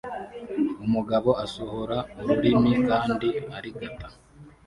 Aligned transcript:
Umugabo 0.85 1.29
asohora 1.45 1.97
ururimi 2.21 2.71
kandi 2.87 3.27
arigata 3.57 4.07